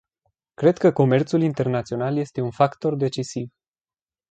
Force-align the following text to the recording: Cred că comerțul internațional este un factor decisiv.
Cred 0.53 0.77
că 0.77 0.91
comerțul 0.91 1.41
internațional 1.41 2.17
este 2.17 2.41
un 2.41 2.51
factor 2.51 2.95
decisiv. 2.95 3.49